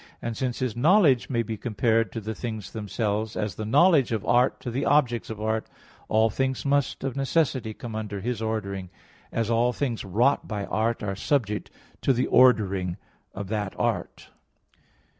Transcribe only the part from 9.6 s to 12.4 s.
things wrought by art are subject to the